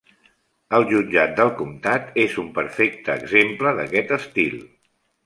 [0.77, 4.57] El jutjat del comtat és un perfecte exemple d'aquest estil.